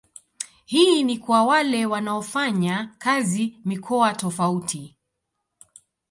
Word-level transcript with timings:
Hii 0.65 1.03
ni 1.03 1.17
kwa 1.17 1.43
wale 1.43 1.85
wanaofanya 1.85 2.95
kazi 2.97 3.57
mikoa 3.65 4.13
tofauti 4.13 4.95